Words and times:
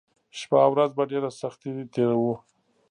شپه 0.37 0.57
او 0.65 0.71
ورځ 0.73 0.89
په 0.97 1.03
ډېره 1.11 1.29
سختۍ 1.39 1.69
تېروو 1.93 2.33